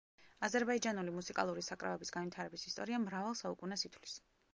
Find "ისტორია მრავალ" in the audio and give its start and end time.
2.71-3.37